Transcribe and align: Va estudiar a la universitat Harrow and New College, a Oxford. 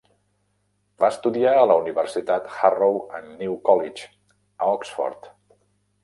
Va 1.01 1.09
estudiar 1.15 1.51
a 1.57 1.65
la 1.71 1.75
universitat 1.81 2.47
Harrow 2.53 2.97
and 3.17 3.35
New 3.43 3.53
College, 3.69 4.07
a 4.65 4.71
Oxford. 4.79 5.29